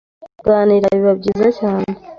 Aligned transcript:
Kuganira 0.39 0.85
biba 0.95 1.11
byiza 1.19 1.47
cyane 1.59 1.89